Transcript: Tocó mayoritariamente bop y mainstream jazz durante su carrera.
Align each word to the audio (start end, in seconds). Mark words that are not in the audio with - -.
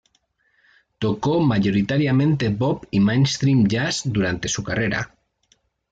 Tocó 0.97 1.41
mayoritariamente 1.41 2.49
bop 2.49 2.85
y 2.89 2.99
mainstream 3.01 3.67
jazz 3.67 4.01
durante 4.03 4.47
su 4.47 4.63
carrera. 4.63 5.13